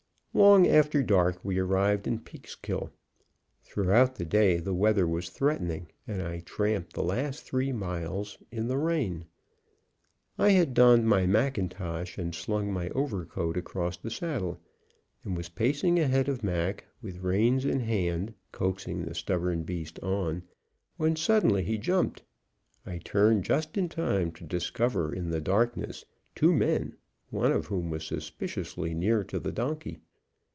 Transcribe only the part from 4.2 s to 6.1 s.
day the weather was threatening,